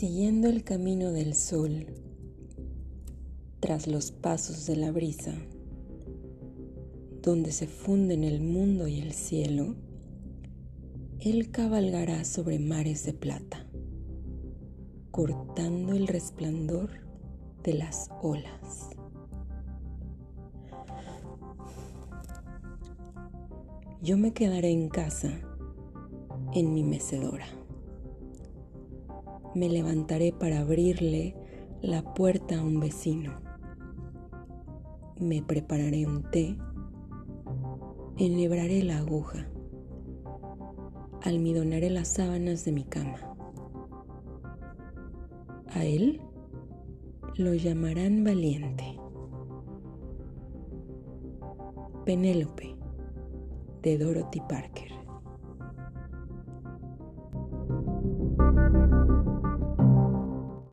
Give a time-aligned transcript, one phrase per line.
[0.00, 1.84] Siguiendo el camino del sol,
[3.60, 5.34] tras los pasos de la brisa,
[7.20, 9.74] donde se funden el mundo y el cielo,
[11.20, 13.66] él cabalgará sobre mares de plata,
[15.10, 16.88] cortando el resplandor
[17.62, 18.88] de las olas.
[24.00, 25.42] Yo me quedaré en casa,
[26.54, 27.59] en mi mecedora.
[29.54, 31.34] Me levantaré para abrirle
[31.82, 33.40] la puerta a un vecino.
[35.18, 36.56] Me prepararé un té,
[38.16, 39.48] enhebraré la aguja,
[41.22, 43.18] almidonaré las sábanas de mi cama.
[45.74, 46.20] A él
[47.36, 48.98] lo llamarán valiente.
[52.04, 52.76] Penélope
[53.82, 54.90] de Dorothy Parker.